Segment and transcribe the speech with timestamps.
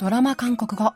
[0.00, 0.94] ドラマ韓国語。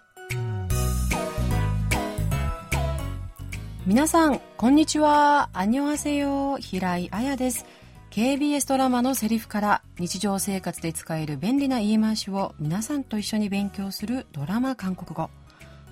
[3.84, 5.50] 皆さんこんにちは。
[5.52, 7.66] アニョハセヨ平井彩です。
[8.10, 15.28] KBS ドラマのセリフから日常生活で使える便利な言い回しを皆さんと一緒に勉強するドラマ韓国語。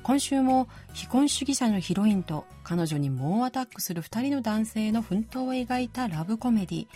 [0.02, 6.86] 今週も非婚主義者のヒロインと彼女に猛アタックする2人の男性の奮闘を描いたラブコメディ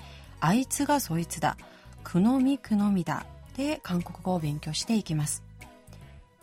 [0.41, 1.58] あいつがそいつだ
[2.02, 3.27] くのみくのみだ
[3.58, 5.45] で韓国語を勉強していきます。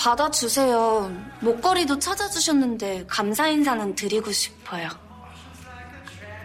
[0.00, 1.10] 받아주세요.
[1.40, 4.88] 목걸이도 찾아주셨는데 감사 인사는 드리고 싶어요.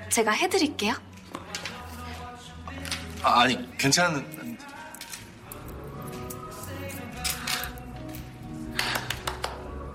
[0.10, 0.94] 제가 해드릴게요.
[3.24, 4.58] 아, 아니, 괜찮은.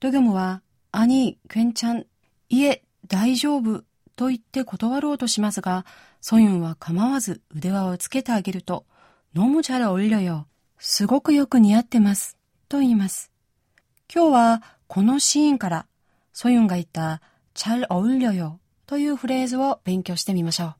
[0.00, 2.06] ドギョムは、あに、ケンちゃん、
[2.48, 3.84] いえ、大丈夫。
[4.18, 5.84] と言って断ろうとしますが、
[6.20, 8.86] ソユンは構わず腕輪をつけてあげると、
[9.34, 10.46] 飲むチャラおりよ。
[10.78, 12.36] すごくよく似合ってます。
[12.68, 13.30] と言います。
[14.14, 15.86] 今日はこのシーンから、
[16.32, 17.20] ソユンが言った
[17.54, 20.74] チャルおりよというフレーズを勉強してみましょう。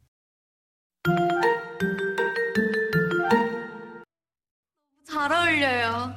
[5.07, 6.15] 잘어울려요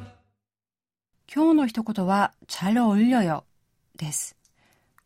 [1.33, 3.45] 今日の一言は、チャルおりよ
[3.95, 4.35] です。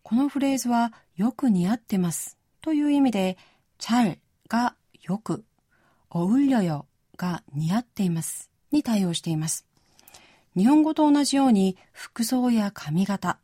[0.09, 3.37] このフレーズはよく似合ってますという意味で、
[3.77, 5.43] チャルがよく、
[6.11, 6.87] おうりょよ
[7.17, 9.67] が似合っていますに対応しています。
[10.57, 13.41] 日本語と同じように服装や髪型、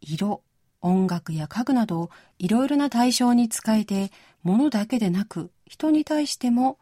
[0.00, 0.40] 色、
[0.80, 4.10] 音楽や家具などいろいろな対象に使えて、
[4.42, 6.78] 物だけでなく人に対しても、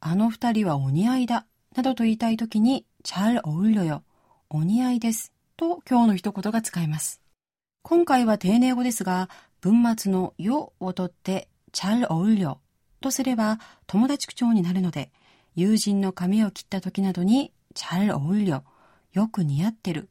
[0.00, 1.44] あの二人はお似合いだ、
[1.76, 4.02] などと言いたいときに、チャルおうりょよ、
[4.48, 7.27] お似合いです、と今日の一言が使えます。
[7.88, 9.30] 今回は丁寧語ですが、
[9.62, 12.58] 文末のよを取って、チャルオウリョ
[13.00, 15.10] とすれば友達口調になるので、
[15.54, 18.60] 友人の髪を切った時などに、チャルオウリョ、
[19.14, 20.10] よく似合ってる、